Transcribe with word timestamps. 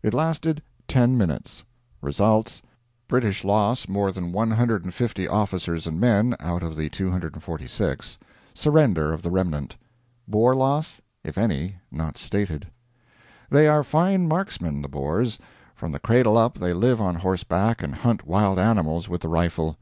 It 0.00 0.14
lasted 0.14 0.62
ten 0.86 1.18
minutes. 1.18 1.64
Result: 2.02 2.62
British 3.08 3.42
loss, 3.42 3.88
more 3.88 4.12
than 4.12 4.30
150 4.30 5.26
officers 5.26 5.88
and 5.88 5.98
men, 5.98 6.36
out 6.38 6.62
of 6.62 6.76
the 6.76 6.88
246. 6.88 8.16
Surrender 8.54 9.12
of 9.12 9.22
the 9.22 9.30
remnant. 9.32 9.74
Boer 10.28 10.54
loss 10.54 11.02
if 11.24 11.36
any 11.36 11.78
not 11.90 12.16
stated. 12.16 12.68
They 13.50 13.66
are 13.66 13.82
fine 13.82 14.28
marksmen, 14.28 14.82
the 14.82 14.88
Boers. 14.88 15.40
From 15.74 15.90
the 15.90 15.98
cradle 15.98 16.38
up, 16.38 16.58
they 16.58 16.72
live 16.72 17.00
on 17.00 17.16
horseback 17.16 17.82
and 17.82 17.92
hunt 17.92 18.24
wild 18.24 18.60
animals 18.60 19.08
with 19.08 19.22
the 19.22 19.28
rifle. 19.28 19.76